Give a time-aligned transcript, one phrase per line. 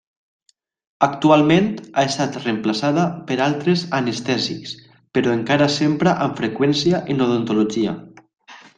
[1.07, 4.75] Actualment ha estat reemplaçada per altres anestèsics
[5.19, 7.99] però encara s’empra amb freqüència en odontologia.